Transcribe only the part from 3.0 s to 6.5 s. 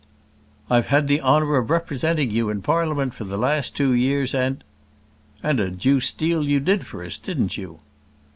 for the last two years and" "And a deuced deal